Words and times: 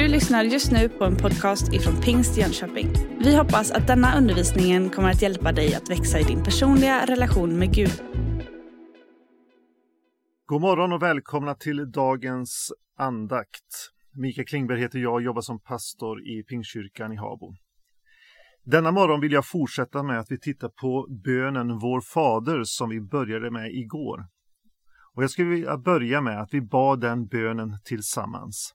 Du 0.00 0.08
lyssnar 0.08 0.44
just 0.44 0.72
nu 0.72 0.88
på 0.88 1.04
en 1.04 1.16
podcast 1.16 1.72
ifrån 1.72 2.00
Pingst 2.00 2.36
Jönköping. 2.36 2.88
Vi 3.18 3.36
hoppas 3.36 3.70
att 3.70 3.86
denna 3.86 4.18
undervisning 4.18 4.90
kommer 4.90 5.10
att 5.10 5.22
hjälpa 5.22 5.52
dig 5.52 5.74
att 5.74 5.90
växa 5.90 6.20
i 6.20 6.22
din 6.22 6.44
personliga 6.44 7.06
relation 7.06 7.58
med 7.58 7.74
Gud. 7.74 8.02
God 10.46 10.60
morgon 10.60 10.92
och 10.92 11.02
välkomna 11.02 11.54
till 11.54 11.90
dagens 11.90 12.72
andakt. 12.98 13.90
Mikael 14.14 14.46
Klingberg 14.46 14.80
heter 14.80 14.98
jag 14.98 15.14
och 15.14 15.22
jobbar 15.22 15.42
som 15.42 15.60
pastor 15.60 16.28
i 16.28 16.42
Pingstkyrkan 16.42 17.12
i 17.12 17.16
Habo. 17.16 17.54
Denna 18.64 18.90
morgon 18.90 19.20
vill 19.20 19.32
jag 19.32 19.46
fortsätta 19.46 20.02
med 20.02 20.20
att 20.20 20.30
vi 20.30 20.38
tittar 20.38 20.68
på 20.68 21.06
bönen 21.24 21.78
Vår 21.78 22.00
Fader 22.00 22.64
som 22.64 22.88
vi 22.88 23.00
började 23.00 23.50
med 23.50 23.70
igår. 23.74 24.26
Och 25.14 25.22
jag 25.22 25.30
skulle 25.30 25.48
vilja 25.48 25.76
börja 25.76 26.20
med 26.20 26.40
att 26.40 26.54
vi 26.54 26.60
bad 26.60 27.00
den 27.00 27.26
bönen 27.26 27.78
tillsammans. 27.84 28.74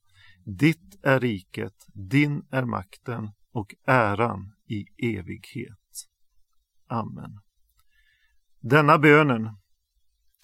Ditt 0.45 0.99
är 1.03 1.19
riket, 1.19 1.73
din 1.93 2.43
är 2.51 2.65
makten 2.65 3.31
och 3.53 3.75
äran 3.87 4.53
i 4.67 4.85
evighet. 5.17 6.07
Amen. 6.87 7.39
Denna 8.61 8.97
bönen 8.97 9.49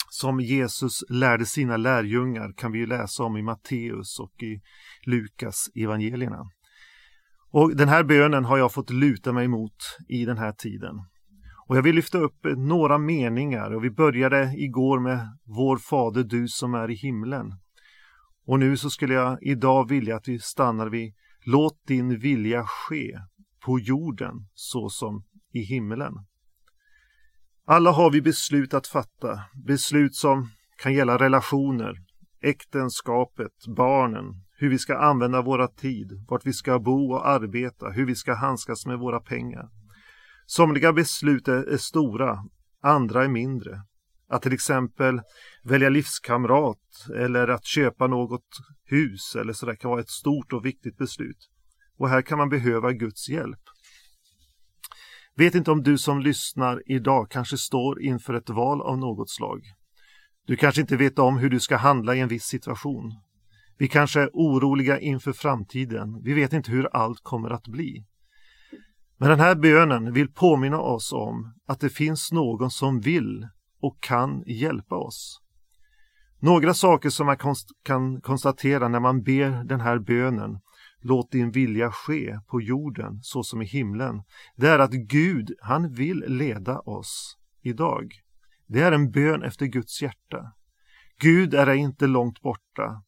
som 0.09 0.39
Jesus 0.39 1.03
lärde 1.09 1.45
sina 1.45 1.77
lärjungar 1.77 2.53
kan 2.57 2.71
vi 2.71 2.85
läsa 2.85 3.23
om 3.23 3.37
i 3.37 3.41
Matteus 3.41 4.19
och 4.19 4.43
i 4.43 4.61
Lukas 5.05 5.69
evangelierna. 5.75 6.43
Och 7.51 7.75
den 7.75 7.89
här 7.89 8.03
bönen 8.03 8.45
har 8.45 8.57
jag 8.57 8.73
fått 8.73 8.89
luta 8.89 9.33
mig 9.33 9.47
mot 9.47 9.75
i 10.07 10.25
den 10.25 10.37
här 10.37 10.51
tiden. 10.51 10.95
Och 11.67 11.77
jag 11.77 11.83
vill 11.83 11.95
lyfta 11.95 12.17
upp 12.17 12.39
några 12.57 12.97
meningar 12.97 13.71
och 13.75 13.83
vi 13.83 13.89
började 13.89 14.53
igår 14.57 14.99
med 14.99 15.37
Vår 15.45 15.77
Fader 15.77 16.23
du 16.23 16.47
som 16.47 16.73
är 16.73 16.91
i 16.91 16.95
himlen. 16.95 17.53
Och 18.47 18.59
nu 18.59 18.77
så 18.77 18.89
skulle 18.89 19.13
jag 19.13 19.37
idag 19.41 19.89
vilja 19.89 20.15
att 20.15 20.27
vi 20.27 20.39
stannar 20.39 20.89
vid 20.89 21.13
Låt 21.45 21.87
din 21.87 22.19
vilja 22.19 22.63
ske 22.67 23.19
på 23.65 23.79
jorden 23.79 24.33
så 24.53 24.89
som 24.89 25.23
i 25.53 25.59
himmelen. 25.59 26.13
Alla 27.65 27.91
har 27.91 28.11
vi 28.11 28.21
beslut 28.21 28.73
att 28.73 28.87
fatta, 28.87 29.41
beslut 29.65 30.15
som 30.15 30.49
kan 30.77 30.93
gälla 30.93 31.17
relationer, 31.17 31.93
äktenskapet, 32.41 33.51
barnen, 33.75 34.25
hur 34.57 34.69
vi 34.69 34.79
ska 34.79 34.97
använda 34.97 35.41
våra 35.41 35.67
tid, 35.67 36.25
vart 36.29 36.45
vi 36.45 36.53
ska 36.53 36.79
bo 36.79 37.11
och 37.11 37.27
arbeta, 37.27 37.89
hur 37.89 38.05
vi 38.05 38.15
ska 38.15 38.35
handskas 38.35 38.85
med 38.85 38.99
våra 38.99 39.19
pengar. 39.19 39.69
Somliga 40.45 40.93
beslut 40.93 41.47
är 41.47 41.77
stora, 41.77 42.37
andra 42.81 43.23
är 43.23 43.27
mindre. 43.27 43.81
Att 44.29 44.41
till 44.41 44.53
exempel 44.53 45.21
välja 45.63 45.89
livskamrat 45.89 47.07
eller 47.15 47.47
att 47.47 47.65
köpa 47.65 48.07
något 48.07 48.47
hus 48.85 49.35
eller 49.35 49.53
sådär 49.53 49.75
kan 49.75 49.91
vara 49.91 50.01
ett 50.01 50.09
stort 50.09 50.53
och 50.53 50.65
viktigt 50.65 50.97
beslut. 50.97 51.49
Och 51.97 52.09
här 52.09 52.21
kan 52.21 52.37
man 52.37 52.49
behöva 52.49 52.91
Guds 52.91 53.29
hjälp. 53.29 53.59
Vet 55.35 55.55
inte 55.55 55.71
om 55.71 55.83
du 55.83 55.97
som 55.97 56.21
lyssnar 56.21 56.83
idag 56.85 57.31
kanske 57.31 57.57
står 57.57 58.01
inför 58.01 58.33
ett 58.33 58.49
val 58.49 58.81
av 58.81 58.97
något 58.97 59.29
slag. 59.29 59.61
Du 60.47 60.55
kanske 60.55 60.81
inte 60.81 60.97
vet 60.97 61.19
om 61.19 61.37
hur 61.37 61.49
du 61.49 61.59
ska 61.59 61.77
handla 61.77 62.15
i 62.15 62.19
en 62.19 62.27
viss 62.27 62.45
situation. 62.45 63.11
Vi 63.77 63.87
kanske 63.87 64.21
är 64.21 64.29
oroliga 64.33 64.99
inför 64.99 65.33
framtiden. 65.33 66.21
Vi 66.23 66.33
vet 66.33 66.53
inte 66.53 66.71
hur 66.71 66.95
allt 66.95 67.19
kommer 67.23 67.49
att 67.49 67.67
bli. 67.67 68.05
Men 69.17 69.29
den 69.29 69.39
här 69.39 69.55
bönen 69.55 70.13
vill 70.13 70.31
påminna 70.31 70.79
oss 70.79 71.13
om 71.13 71.53
att 71.67 71.79
det 71.79 71.89
finns 71.89 72.31
någon 72.31 72.71
som 72.71 72.99
vill 72.99 73.47
och 73.87 73.97
kan 73.99 74.43
hjälpa 74.47 74.95
oss. 74.95 75.41
Några 76.39 76.73
saker 76.73 77.09
som 77.09 77.25
man 77.25 77.37
kan 77.83 78.21
konstatera 78.21 78.87
när 78.87 78.99
man 78.99 79.23
ber 79.23 79.63
den 79.63 79.81
här 79.81 79.99
bönen 79.99 80.59
Låt 81.01 81.31
din 81.31 81.51
vilja 81.51 81.91
ske 81.91 82.39
på 82.47 82.61
jorden 82.61 83.19
så 83.21 83.43
som 83.43 83.61
i 83.61 83.65
himlen. 83.65 84.23
Det 84.55 84.67
är 84.67 84.79
att 84.79 84.91
Gud, 84.91 85.51
han 85.61 85.93
vill 85.93 86.23
leda 86.27 86.79
oss 86.79 87.37
idag. 87.61 88.13
Det 88.67 88.81
är 88.81 88.91
en 88.91 89.11
bön 89.11 89.43
efter 89.43 89.65
Guds 89.65 90.01
hjärta. 90.01 90.51
Gud 91.19 91.53
är 91.53 91.73
inte 91.73 92.07
långt 92.07 92.41
borta. 92.41 93.03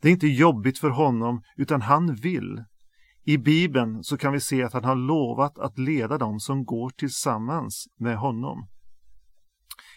Det 0.00 0.08
är 0.08 0.12
inte 0.12 0.26
jobbigt 0.26 0.78
för 0.78 0.90
honom, 0.90 1.42
utan 1.56 1.82
han 1.82 2.14
vill. 2.14 2.64
I 3.24 3.38
Bibeln 3.38 4.04
så 4.04 4.16
kan 4.16 4.32
vi 4.32 4.40
se 4.40 4.62
att 4.62 4.72
han 4.72 4.84
har 4.84 4.96
lovat 4.96 5.58
att 5.58 5.78
leda 5.78 6.18
dem 6.18 6.40
som 6.40 6.64
går 6.64 6.90
tillsammans 6.90 7.86
med 7.98 8.16
honom. 8.16 8.68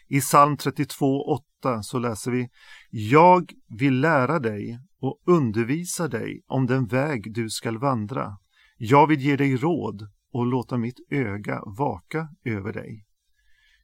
I 0.07 0.19
psalm 0.19 0.55
32.8 0.55 1.81
så 1.81 1.99
läser 1.99 2.31
vi 2.31 2.49
Jag 2.89 3.51
vill 3.79 3.99
lära 3.99 4.39
dig 4.39 4.79
och 5.01 5.21
undervisa 5.25 6.07
dig 6.07 6.41
om 6.47 6.65
den 6.65 6.87
väg 6.87 7.33
du 7.33 7.49
skall 7.49 7.77
vandra. 7.77 8.37
Jag 8.77 9.07
vill 9.07 9.21
ge 9.21 9.35
dig 9.35 9.55
råd 9.55 10.07
och 10.33 10.45
låta 10.45 10.77
mitt 10.77 10.99
öga 11.09 11.61
vaka 11.77 12.27
över 12.45 12.73
dig. 12.73 13.05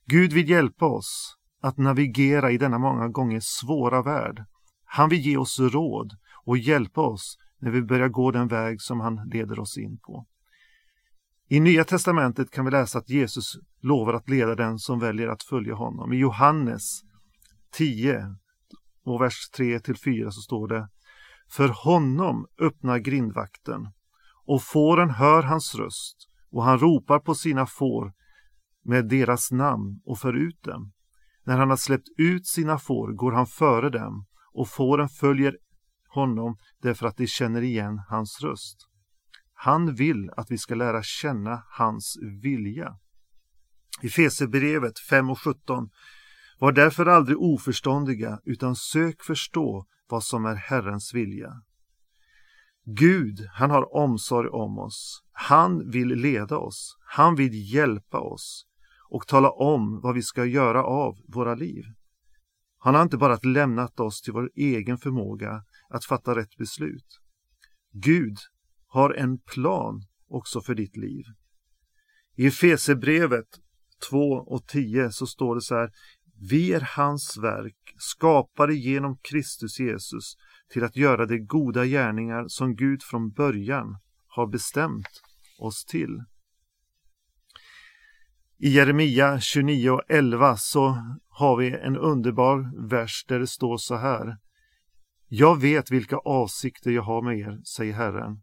Gud 0.06 0.34
vill 0.34 0.50
hjälpa 0.50 0.86
oss 0.86 1.36
att 1.62 1.78
navigera 1.78 2.52
i 2.52 2.58
denna 2.58 2.78
många 2.78 3.08
gånger 3.08 3.40
svåra 3.44 4.02
värld. 4.02 4.46
Han 4.86 5.10
vill 5.10 5.20
ge 5.20 5.38
oss 5.38 5.60
råd 5.60 6.14
och 6.46 6.58
hjälpa 6.58 7.02
oss 7.02 7.38
när 7.60 7.72
vi 7.72 7.82
börjar 7.82 8.10
gå 8.10 8.32
den 8.32 8.48
väg 8.48 8.82
som 8.82 9.00
han 9.00 9.30
leder 9.30 9.60
oss 9.60 9.78
in 9.78 9.98
på. 9.98 10.26
I 11.52 11.60
Nya 11.60 11.84
testamentet 11.84 12.52
kan 12.52 12.66
vi 12.66 12.72
läsa 12.72 13.00
att 13.00 13.10
Jesus 13.10 13.58
lovar 13.82 14.14
att 14.14 14.30
leda 14.30 14.56
den 14.56 14.80
som 14.80 15.00
väljer 15.00 15.28
att 15.28 15.44
följa 15.44 15.76
honom. 15.76 16.14
I 16.14 16.18
Johannes 16.18 17.02
10 17.72 18.36
och 19.06 19.22
vers 19.22 19.50
3 19.50 19.80
till 19.80 19.98
4 19.98 20.32
så 20.32 20.42
står 20.42 20.68
det 20.68 20.90
För 21.52 21.70
honom 21.70 22.46
öppnar 22.60 22.98
grindvakten 22.98 23.92
och 24.46 24.64
fåren 24.64 25.10
hör 25.10 25.44
hans 25.44 25.76
röst 25.76 26.18
och 26.52 26.64
han 26.64 26.80
ropar 26.80 27.20
på 27.20 27.36
sina 27.36 27.66
får 27.66 28.14
med 28.86 29.08
deras 29.08 29.52
namn 29.52 30.02
och 30.06 30.20
för 30.20 30.34
ut 30.34 30.64
dem. 30.64 30.92
När 31.44 31.58
han 31.58 31.70
har 31.70 31.78
släppt 31.78 32.08
ut 32.18 32.48
sina 32.48 32.80
får 32.80 33.08
går 33.14 33.32
han 33.32 33.48
före 33.48 33.90
dem 33.90 34.26
och 34.54 34.70
fåren 34.70 35.10
följer 35.10 35.58
honom 36.08 36.58
därför 36.82 37.08
att 37.08 37.18
de 37.18 37.28
känner 37.28 37.62
igen 37.62 38.02
hans 38.10 38.42
röst. 38.42 38.89
Han 39.62 39.96
vill 39.96 40.30
att 40.30 40.52
vi 40.52 40.58
ska 40.58 40.76
lära 40.76 41.04
känna 41.04 41.64
hans 41.70 42.18
vilja. 42.42 42.98
I 44.02 44.10
Fesebrevet 44.10 45.00
5 45.10 45.30
och 45.30 45.40
17 45.40 45.90
Var 46.60 46.72
därför 46.72 47.06
aldrig 47.06 47.38
oförståndiga 47.38 48.40
utan 48.46 48.76
sök 48.76 49.22
förstå 49.22 49.86
vad 50.10 50.24
som 50.24 50.46
är 50.46 50.56
Herrens 50.56 51.14
vilja. 51.14 51.52
Gud, 52.86 53.40
han 53.54 53.72
har 53.72 53.96
omsorg 53.96 54.50
om 54.50 54.80
oss. 54.80 55.24
Han 55.32 55.92
vill 55.92 56.08
leda 56.08 56.58
oss. 56.58 56.98
Han 57.06 57.36
vill 57.36 57.74
hjälpa 57.74 58.20
oss 58.20 58.66
och 59.10 59.28
tala 59.28 59.50
om 59.50 60.02
vad 60.02 60.16
vi 60.16 60.22
ska 60.22 60.46
göra 60.46 60.84
av 60.84 61.16
våra 61.28 61.56
liv. 61.56 61.84
Han 62.78 62.96
har 62.96 63.02
inte 63.02 63.18
bara 63.18 63.40
lämnat 63.44 64.00
oss 64.00 64.22
till 64.22 64.34
vår 64.34 64.50
egen 64.56 64.98
förmåga 64.98 65.64
att 65.90 66.06
fatta 66.06 66.36
rätt 66.36 66.58
beslut. 66.58 67.20
Gud 67.94 68.38
har 68.90 69.14
en 69.14 69.40
plan 69.40 70.02
också 70.30 70.62
för 70.62 70.76
ditt 70.76 70.98
liv. 70.98 71.24
I 72.36 72.48
Efesebrevet 72.48 73.48
2 74.10 74.18
och 74.32 74.68
10 74.68 75.12
så 75.12 75.28
står 75.28 75.56
det 75.56 75.62
så 75.62 75.76
här 75.76 75.92
Vi 76.50 76.74
är 76.74 76.88
hans 76.96 77.38
verk, 77.38 77.94
skapade 77.98 78.76
genom 78.76 79.18
Kristus 79.18 79.80
Jesus 79.80 80.36
till 80.70 80.84
att 80.84 80.96
göra 80.96 81.26
de 81.26 81.40
goda 81.40 81.86
gärningar 81.86 82.46
som 82.48 82.76
Gud 82.76 83.04
från 83.04 83.32
början 83.32 83.98
har 84.28 84.48
bestämt 84.48 85.22
oss 85.60 85.86
till. 85.86 86.24
I 88.58 88.70
Jeremia 88.70 89.40
29 89.40 89.90
och 89.90 90.04
11 90.10 90.58
så 90.58 90.98
har 91.30 91.58
vi 91.58 91.72
en 91.72 91.98
underbar 91.98 92.88
vers 92.90 93.26
där 93.28 93.40
det 93.40 93.48
står 93.48 93.78
så 93.78 93.96
här. 93.96 94.38
Jag 95.28 95.62
vet 95.62 95.92
vilka 95.92 96.18
avsikter 96.18 96.92
jag 96.92 97.04
har 97.04 97.22
med 97.22 97.40
er, 97.40 97.62
säger 97.64 97.94
Herren. 97.94 98.42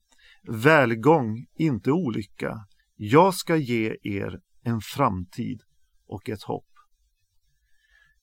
Välgång, 0.48 1.46
inte 1.54 1.92
olycka. 1.92 2.66
Jag 2.96 3.34
ska 3.34 3.56
ge 3.56 3.96
er 4.02 4.40
en 4.62 4.80
framtid 4.80 5.62
och 6.06 6.28
ett 6.28 6.42
hopp. 6.42 6.66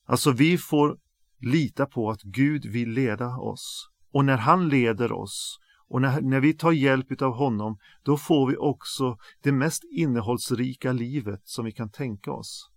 Alltså 0.06 0.32
vi 0.32 0.58
får 0.58 0.98
lita 1.40 1.86
på 1.86 2.10
att 2.10 2.22
Gud 2.22 2.66
vill 2.66 2.90
leda 2.90 3.28
oss 3.28 3.90
Och 4.12 4.26
när 4.26 4.38
han 4.38 4.70
leder 4.70 5.12
oss 5.12 5.60
och 5.88 6.02
när, 6.02 6.22
när 6.22 6.40
vi 6.40 6.54
tar 6.54 6.72
hjälp 6.72 7.22
av 7.22 7.34
honom, 7.34 7.78
då 8.04 8.18
får 8.18 8.50
vi 8.50 8.58
också 8.58 9.18
det 9.44 9.52
mest 9.52 9.84
innehållsrika 9.92 10.92
livet 10.92 11.42
som 11.44 11.66
vi 11.66 11.72
kan 11.72 11.90
tänka 11.90 12.32
oss. 12.32 12.70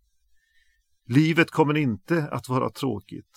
Livet 1.06 1.50
kommer 1.50 1.76
inte 1.76 2.28
att 2.28 2.48
vara 2.48 2.70
tråkigt. 2.70 3.30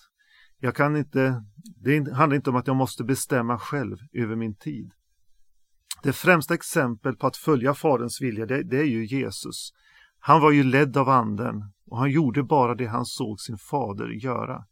Jag 0.58 0.76
kan 0.76 0.96
inte, 0.96 1.44
det 1.76 2.12
handlar 2.12 2.36
inte 2.36 2.50
om 2.50 2.56
att 2.56 2.66
jag 2.66 2.76
måste 2.76 3.04
bestämma 3.04 3.58
själv 3.58 3.96
över 4.12 4.36
min 4.36 4.54
tid. 4.54 4.92
Det 6.02 6.12
främsta 6.12 6.54
exempel 6.54 7.16
på 7.16 7.26
att 7.26 7.36
följa 7.36 7.74
Faderns 7.74 8.20
vilja, 8.20 8.46
det, 8.46 8.62
det 8.62 8.78
är 8.78 8.84
ju 8.84 9.04
Jesus. 9.06 9.70
Han 10.18 10.40
var 10.40 10.50
ju 10.50 10.62
ledd 10.62 10.96
av 10.96 11.08
anden 11.08 11.72
och 11.86 11.98
han 11.98 12.10
gjorde 12.10 12.42
bara 12.42 12.74
det 12.74 12.86
han 12.86 13.04
såg 13.04 13.40
sin 13.40 13.58
fader 13.58 14.08
göra. 14.08 14.64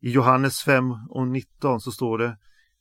I 0.00 0.10
Johannes 0.10 0.62
5 0.62 0.90
och 1.10 1.28
19 1.28 1.80
så 1.80 1.90
står 1.90 2.18
det 2.18 2.38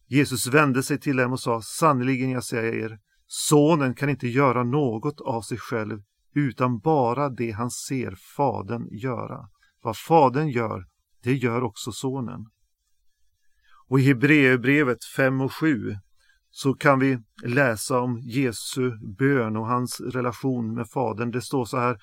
Jesus 0.07 0.47
vände 0.47 0.83
sig 0.83 0.99
till 0.99 1.15
dem 1.15 1.31
och 1.31 1.39
sa 1.39 1.61
sannerligen 1.61 2.29
jag 2.29 2.43
säger 2.43 2.73
er 2.73 2.99
Sonen 3.27 3.95
kan 3.95 4.09
inte 4.09 4.27
göra 4.27 4.63
något 4.63 5.21
av 5.21 5.41
sig 5.41 5.57
själv 5.57 6.01
utan 6.35 6.79
bara 6.79 7.29
det 7.29 7.51
han 7.51 7.71
ser 7.71 8.15
Fadern 8.35 8.87
göra. 8.91 9.49
Vad 9.81 9.97
Fadern 9.97 10.47
gör, 10.47 10.85
det 11.23 11.33
gör 11.33 11.63
också 11.63 11.91
Sonen. 11.91 12.45
Och 13.87 13.99
i 13.99 14.03
Hebreerbrevet 14.03 15.05
5 15.15 15.41
och 15.41 15.53
7 15.53 15.95
så 16.55 16.73
kan 16.73 16.99
vi 16.99 17.19
läsa 17.43 17.99
om 17.99 18.19
Jesu 18.19 18.91
bön 19.17 19.57
och 19.57 19.67
hans 19.67 20.01
relation 20.01 20.75
med 20.75 20.89
Fadern. 20.89 21.31
Det 21.31 21.41
står 21.41 21.65
så 21.65 21.77
här 21.77 21.97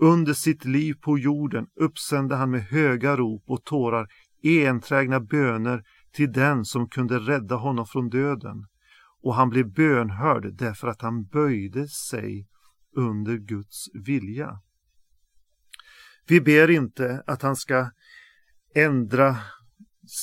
under 0.00 0.32
sitt 0.32 0.64
liv 0.64 0.94
på 0.94 1.18
jorden 1.18 1.66
uppsände 1.80 2.36
han 2.36 2.50
med 2.50 2.62
höga 2.62 3.16
rop 3.16 3.44
och 3.46 3.64
tårar 3.64 4.08
enträgna 4.42 5.20
böner 5.20 5.82
till 6.12 6.32
den 6.32 6.64
som 6.64 6.88
kunde 6.88 7.18
rädda 7.18 7.54
honom 7.54 7.86
från 7.86 8.08
döden. 8.08 8.66
Och 9.22 9.34
han 9.34 9.50
blev 9.50 9.72
bönhörd 9.72 10.54
därför 10.54 10.88
att 10.88 11.02
han 11.02 11.24
böjde 11.24 11.88
sig 11.88 12.48
under 12.96 13.36
Guds 13.36 13.86
vilja. 13.94 14.60
Vi 16.28 16.40
ber 16.40 16.70
inte 16.70 17.22
att 17.26 17.42
han 17.42 17.56
ska 17.56 17.90
ändra 18.74 19.36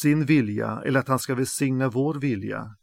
sin 0.01 0.25
vilja 0.25 0.81
eller 0.85 0.99
att 0.99 1.07
han 1.07 1.19
ska 1.19 1.35
välsigna 1.35 1.89
vår 1.89 2.15
vilja. 2.15 2.75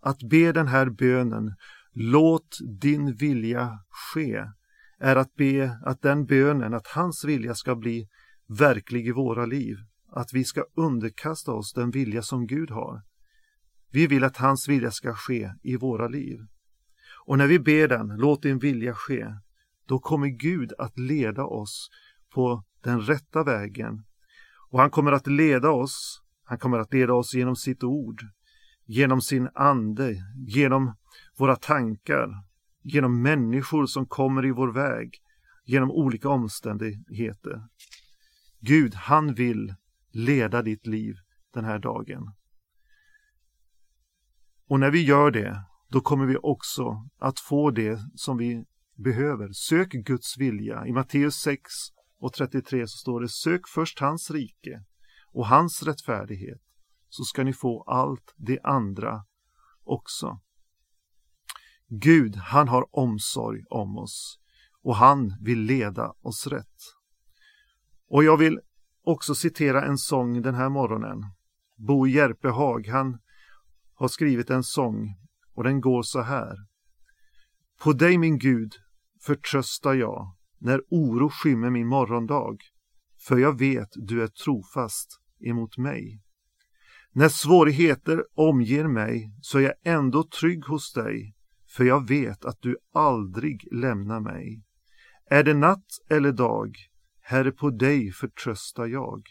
Att 0.00 0.18
be 0.30 0.52
den 0.52 0.66
här 0.66 0.90
bönen, 0.90 1.54
låt 1.92 2.58
din 2.80 3.14
vilja 3.14 3.78
ske, 3.88 4.44
är 5.00 5.16
att 5.16 5.34
be 5.34 5.78
att 5.84 6.02
den 6.02 6.26
bönen, 6.26 6.74
att 6.74 6.86
hans 6.86 7.24
vilja 7.24 7.54
ska 7.54 7.76
bli 7.76 8.08
verklig 8.58 9.06
i 9.06 9.12
våra 9.12 9.46
liv. 9.46 9.76
Att 10.12 10.32
vi 10.32 10.44
ska 10.44 10.64
underkasta 10.76 11.52
oss 11.52 11.72
den 11.72 11.90
vilja 11.90 12.22
som 12.22 12.46
Gud 12.46 12.70
har. 12.70 13.02
Vi 13.92 14.06
vill 14.06 14.24
att 14.24 14.36
hans 14.36 14.68
vilja 14.68 14.90
ska 14.90 15.14
ske 15.14 15.52
i 15.62 15.76
våra 15.76 16.08
liv. 16.08 16.38
Och 17.26 17.38
när 17.38 17.46
vi 17.46 17.58
ber 17.58 17.88
den, 17.88 18.08
låt 18.08 18.42
din 18.42 18.58
vilja 18.58 18.94
ske, 18.94 19.26
då 19.86 19.98
kommer 19.98 20.26
Gud 20.26 20.72
att 20.78 20.98
leda 20.98 21.44
oss 21.44 21.88
på 22.34 22.64
den 22.82 23.00
rätta 23.00 23.44
vägen. 23.44 24.04
Och 24.70 24.80
han 24.80 24.90
kommer 24.90 25.12
att 25.12 25.26
leda 25.26 25.70
oss, 25.70 26.22
han 26.44 26.58
kommer 26.58 26.78
att 26.78 26.92
leda 26.92 27.12
oss 27.14 27.34
genom 27.34 27.56
sitt 27.56 27.84
ord, 27.84 28.22
genom 28.86 29.20
sin 29.20 29.48
ande, 29.54 30.16
genom 30.46 30.94
våra 31.38 31.56
tankar, 31.56 32.28
genom 32.82 33.22
människor 33.22 33.86
som 33.86 34.06
kommer 34.06 34.46
i 34.46 34.50
vår 34.50 34.72
väg, 34.72 35.18
genom 35.64 35.90
olika 35.90 36.28
omständigheter. 36.28 37.66
Gud, 38.60 38.94
han 38.94 39.34
vill 39.34 39.74
leda 40.12 40.62
ditt 40.62 40.86
liv 40.86 41.16
den 41.54 41.64
här 41.64 41.78
dagen. 41.78 42.32
Och 44.68 44.80
när 44.80 44.90
vi 44.90 45.04
gör 45.04 45.30
det, 45.30 45.62
då 45.88 46.00
kommer 46.00 46.26
vi 46.26 46.36
också 46.36 47.08
att 47.18 47.40
få 47.40 47.70
det 47.70 48.00
som 48.14 48.36
vi 48.36 48.64
behöver. 48.96 49.52
Sök 49.52 49.90
Guds 49.90 50.38
vilja. 50.38 50.86
I 50.86 50.92
Matteus 50.92 51.34
6 51.34 51.62
och 52.18 52.32
33 52.32 52.86
så 52.86 52.98
står 52.98 53.20
det 53.20 53.28
Sök 53.28 53.60
först 53.74 54.00
hans 54.00 54.30
rike 54.30 54.84
och 55.32 55.46
hans 55.46 55.82
rättfärdighet 55.82 56.60
så 57.16 57.24
ska 57.24 57.44
ni 57.44 57.52
få 57.52 57.82
allt 57.82 58.34
det 58.36 58.60
andra 58.62 59.24
också. 59.84 60.40
Gud, 61.88 62.36
han 62.36 62.68
har 62.68 62.96
omsorg 62.96 63.64
om 63.70 63.98
oss 63.98 64.38
och 64.82 64.96
han 64.96 65.36
vill 65.40 65.60
leda 65.60 66.12
oss 66.20 66.46
rätt. 66.46 66.76
Och 68.08 68.24
jag 68.24 68.36
vill 68.36 68.60
också 69.04 69.34
citera 69.34 69.84
en 69.84 69.98
sång 69.98 70.42
den 70.42 70.54
här 70.54 70.68
morgonen. 70.68 71.22
Bo 71.76 72.06
Järpehag, 72.06 72.88
han 72.88 73.18
har 73.94 74.08
skrivit 74.08 74.50
en 74.50 74.62
sång 74.62 75.16
och 75.54 75.64
den 75.64 75.80
går 75.80 76.02
så 76.02 76.20
här. 76.20 76.56
På 77.82 77.92
dig 77.92 78.18
min 78.18 78.38
Gud 78.38 78.72
förtröstar 79.26 79.94
jag 79.94 80.36
när 80.58 80.80
oro 80.90 81.30
skymmer 81.30 81.70
min 81.70 81.86
morgondag, 81.86 82.56
för 83.26 83.38
jag 83.38 83.58
vet 83.58 83.88
du 83.94 84.22
är 84.22 84.28
trofast 84.28 85.20
emot 85.40 85.78
mig. 85.78 86.25
När 87.12 87.28
svårigheter 87.28 88.24
omger 88.34 88.88
mig 88.88 89.32
så 89.40 89.58
är 89.58 89.62
jag 89.62 89.74
ändå 89.84 90.22
trygg 90.22 90.64
hos 90.64 90.92
dig, 90.92 91.34
för 91.76 91.84
jag 91.84 92.08
vet 92.08 92.44
att 92.44 92.62
du 92.62 92.76
aldrig 92.94 93.68
lämnar 93.72 94.20
mig. 94.20 94.62
Är 95.30 95.44
det 95.44 95.54
natt 95.54 95.86
eller 96.10 96.32
dag, 96.32 96.76
Herre, 97.20 97.52
på 97.52 97.70
dig 97.70 98.12
förtröstar 98.12 98.86
jag. 98.86 99.22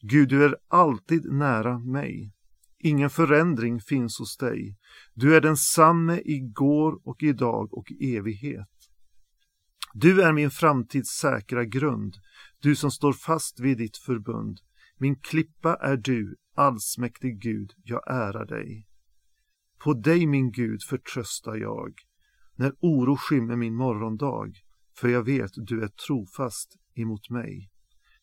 Gud, 0.00 0.28
du 0.28 0.44
är 0.44 0.56
alltid 0.68 1.32
nära 1.32 1.78
mig. 1.78 2.32
Ingen 2.78 3.10
förändring 3.10 3.80
finns 3.80 4.18
hos 4.18 4.36
dig. 4.36 4.76
Du 5.14 5.36
är 5.36 5.40
densamme 5.40 6.20
igår 6.24 7.00
och 7.04 7.22
idag 7.22 7.74
och 7.74 7.90
i 7.90 8.16
evighet. 8.16 8.68
Du 9.94 10.22
är 10.22 10.32
min 10.32 10.50
framtids 10.50 11.08
säkra 11.08 11.64
grund, 11.64 12.14
du 12.60 12.76
som 12.76 12.90
står 12.90 13.12
fast 13.12 13.60
vid 13.60 13.78
ditt 13.78 13.96
förbund. 13.96 14.60
Min 14.98 15.16
klippa 15.16 15.74
är 15.74 15.96
du, 15.96 16.36
allsmäktig 16.58 17.40
Gud, 17.40 17.72
jag 17.84 18.02
ärar 18.10 18.46
dig. 18.46 18.86
På 19.78 19.94
dig, 19.94 20.26
min 20.26 20.50
Gud, 20.50 20.82
förtröstar 20.82 21.56
jag, 21.56 21.92
när 22.54 22.72
oro 22.80 23.16
skymmer 23.16 23.56
min 23.56 23.74
morgondag, 23.74 24.52
för 24.96 25.08
jag 25.08 25.22
vet 25.22 25.50
du 25.54 25.82
är 25.82 25.88
trofast 25.88 26.76
emot 26.94 27.30
mig. 27.30 27.70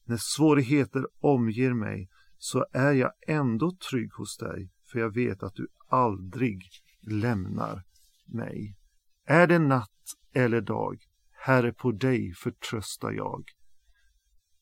När 0.04 0.18
svårigheter 0.18 1.08
omger 1.20 1.74
mig 1.74 2.10
så 2.38 2.66
är 2.74 2.92
jag 2.92 3.12
ändå 3.28 3.72
trygg 3.92 4.14
hos 4.14 4.38
dig, 4.38 4.72
för 4.92 5.00
jag 5.00 5.14
vet 5.14 5.44
att 5.44 5.56
du 5.56 5.68
aldrig 5.88 6.64
lämnar 7.02 7.84
mig. 8.26 8.78
Är 9.26 9.48
det 9.48 9.60
natt 9.60 9.90
eller 10.34 10.62
dag, 10.62 10.98
Herre, 11.32 11.74
på 11.74 11.92
dig 11.92 12.34
förtröstar 12.34 13.12
jag. 13.12 13.44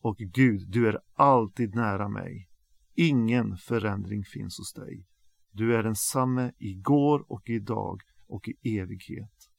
Och 0.01 0.17
Gud, 0.17 0.69
du 0.69 0.87
är 0.87 0.99
alltid 1.13 1.75
nära 1.75 2.09
mig. 2.09 2.49
Ingen 2.95 3.57
förändring 3.57 4.23
finns 4.23 4.57
hos 4.57 4.73
dig. 4.73 5.05
Du 5.51 5.75
är 5.75 5.83
densamme 5.83 6.51
igår 6.57 7.31
och 7.31 7.49
idag 7.49 8.01
och 8.27 8.47
i 8.47 8.77
evighet. 8.79 9.49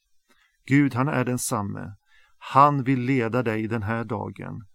Gud, 0.66 0.94
han 0.94 1.08
är 1.08 1.24
densamme. 1.24 1.96
Han 2.38 2.84
vill 2.84 3.00
leda 3.00 3.42
dig 3.42 3.68
den 3.68 3.82
här 3.82 4.04
dagen. 4.04 4.66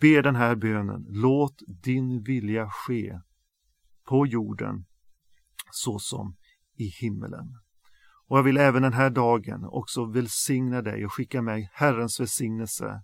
Be 0.00 0.22
den 0.22 0.36
här 0.36 0.54
bönen. 0.54 1.06
Låt 1.08 1.62
din 1.82 2.22
vilja 2.22 2.70
ske 2.70 3.20
på 4.08 4.26
jorden 4.26 4.84
så 5.70 5.98
som 5.98 6.36
i 6.76 6.84
himmelen. 6.84 7.58
Och 8.26 8.38
jag 8.38 8.42
vill 8.42 8.56
även 8.56 8.82
den 8.82 8.92
här 8.92 9.10
dagen 9.10 9.64
också 9.64 10.04
välsigna 10.04 10.82
dig 10.82 11.04
och 11.04 11.12
skicka 11.12 11.42
med 11.42 11.68
Herrens 11.72 12.20
välsignelse 12.20 13.02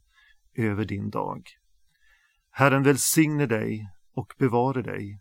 över 0.54 0.84
din 0.84 1.10
dag. 1.10 1.42
Herren 2.50 2.82
välsigne 2.82 3.46
dig 3.46 3.88
och 4.14 4.34
bevare 4.38 4.82
dig. 4.82 5.20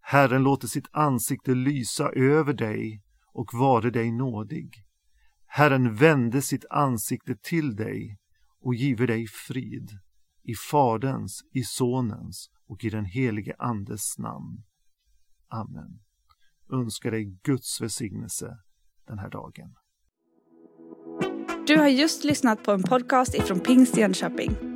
Herren 0.00 0.42
låter 0.42 0.68
sitt 0.68 0.88
ansikte 0.92 1.54
lysa 1.54 2.10
över 2.10 2.52
dig 2.52 3.02
och 3.32 3.54
vare 3.54 3.90
dig 3.90 4.12
nådig. 4.12 4.84
Herren 5.46 5.94
vände 5.94 6.42
sitt 6.42 6.64
ansikte 6.70 7.36
till 7.36 7.76
dig 7.76 8.18
och 8.60 8.74
give 8.74 9.06
dig 9.06 9.26
frid. 9.26 9.90
I 10.42 10.54
Faderns, 10.70 11.44
i 11.52 11.62
Sonens 11.62 12.50
och 12.66 12.84
i 12.84 12.90
den 12.90 13.04
helige 13.04 13.54
Andes 13.58 14.18
namn. 14.18 14.62
Amen. 15.48 16.00
Önskar 16.72 17.10
dig 17.10 17.24
Guds 17.42 17.80
välsignelse 17.80 18.58
den 19.06 19.18
här 19.18 19.30
dagen. 19.30 19.74
Du 21.66 21.78
har 21.78 21.88
just 21.88 22.24
lyssnat 22.24 22.64
på 22.64 22.72
en 22.72 22.82
podcast 22.82 23.34
ifrån 23.34 23.60
Pingst 23.60 23.96
Jönköping. 23.96 24.75